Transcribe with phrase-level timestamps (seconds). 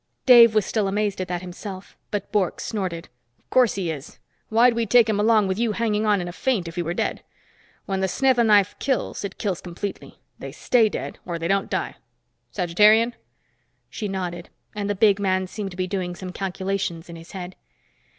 [0.25, 1.95] Dave was still amazed at that himself.
[2.09, 3.07] But Bork snorted.
[3.37, 4.17] "Of course he is.
[4.49, 6.95] Why'd we take him along with you hanging on in a faint if he were
[6.95, 7.21] dead?
[7.85, 10.17] When the snetha knife kills, it kills completely.
[10.39, 11.97] They stay dead, or they don't die.
[12.51, 13.13] Sagittarian?"
[13.91, 17.55] She nodded, and the big man seemed to be doing some calculations in his head.